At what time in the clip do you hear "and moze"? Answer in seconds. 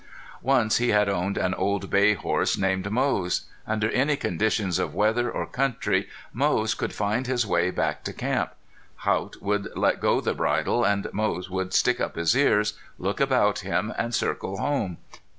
10.83-11.51